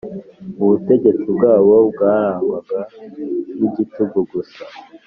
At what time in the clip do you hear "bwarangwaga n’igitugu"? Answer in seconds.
1.89-4.19